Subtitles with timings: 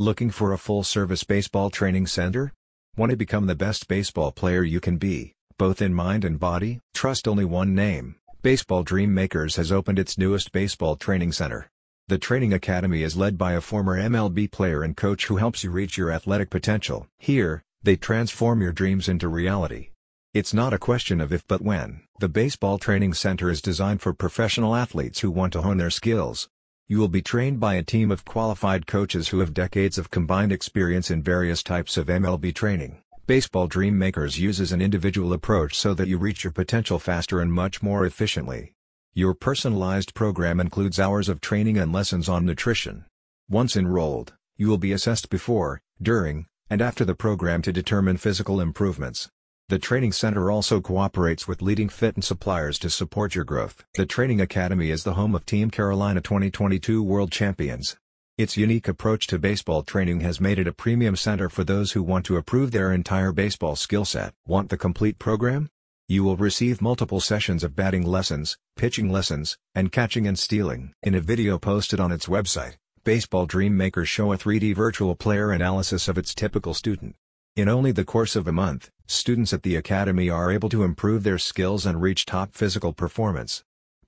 [0.00, 2.52] Looking for a full-service baseball training center?
[2.96, 6.80] Want to become the best baseball player you can be, both in mind and body?
[6.94, 8.16] Trust only one name.
[8.42, 11.68] Baseball Dream Makers has opened its newest baseball training center.
[12.08, 15.70] The training academy is led by a former MLB player and coach who helps you
[15.70, 17.06] reach your athletic potential.
[17.20, 19.90] Here, they transform your dreams into reality.
[20.32, 22.00] It's not a question of if but when.
[22.18, 26.48] The Baseball Training Center is designed for professional athletes who want to hone their skills.
[26.86, 30.52] You will be trained by a team of qualified coaches who have decades of combined
[30.52, 32.98] experience in various types of MLB training.
[33.26, 37.50] Baseball Dream Makers uses an individual approach so that you reach your potential faster and
[37.50, 38.74] much more efficiently.
[39.14, 43.06] Your personalized program includes hours of training and lessons on nutrition.
[43.48, 48.60] Once enrolled, you will be assessed before, during, and after the program to determine physical
[48.60, 49.30] improvements.
[49.70, 53.82] The Training Center also cooperates with leading fit and suppliers to support your growth.
[53.94, 57.96] The Training Academy is the home of Team Carolina 2022 World Champions.
[58.36, 62.02] Its unique approach to baseball training has made it a premium center for those who
[62.02, 64.34] want to improve their entire baseball skill set.
[64.46, 65.70] Want the complete program?
[66.08, 70.92] You will receive multiple sessions of batting lessons, pitching lessons, and catching and stealing.
[71.02, 75.52] In a video posted on its website, Baseball Dream Makers show a 3D virtual player
[75.52, 77.16] analysis of its typical student.
[77.56, 81.22] In only the course of a month, students at the academy are able to improve
[81.22, 83.62] their skills and reach top physical performance.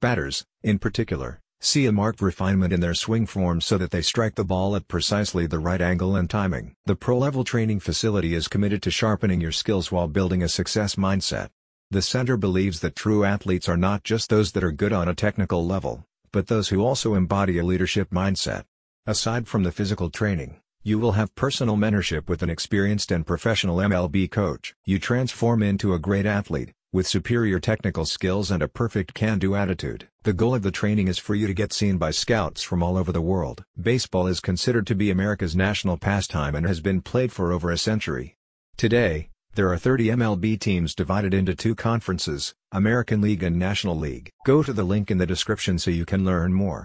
[0.00, 4.34] Batters, in particular, See a marked refinement in their swing form so that they strike
[4.34, 6.74] the ball at precisely the right angle and timing.
[6.86, 11.50] The pro-level training facility is committed to sharpening your skills while building a success mindset.
[11.92, 15.14] The center believes that true athletes are not just those that are good on a
[15.14, 18.64] technical level, but those who also embody a leadership mindset.
[19.06, 23.76] Aside from the physical training, you will have personal mentorship with an experienced and professional
[23.76, 24.74] MLB coach.
[24.84, 30.08] You transform into a great athlete, with superior technical skills and a perfect can-do attitude.
[30.24, 32.96] The goal of the training is for you to get seen by scouts from all
[32.98, 33.64] over the world.
[33.80, 37.78] Baseball is considered to be America's national pastime and has been played for over a
[37.78, 38.36] century.
[38.76, 44.30] Today, there are 30 MLB teams divided into two conferences, American League and National League.
[44.44, 46.80] Go to the link in the description so you can learn more.